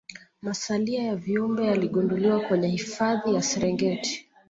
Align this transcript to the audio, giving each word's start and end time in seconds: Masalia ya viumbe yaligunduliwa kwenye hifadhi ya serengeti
Masalia 0.41 1.03
ya 1.03 1.15
viumbe 1.15 1.65
yaligunduliwa 1.67 2.39
kwenye 2.39 2.67
hifadhi 2.67 3.33
ya 3.33 3.41
serengeti 3.41 4.29